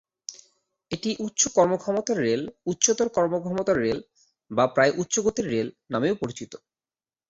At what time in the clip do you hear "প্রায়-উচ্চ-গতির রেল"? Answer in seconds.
4.67-5.67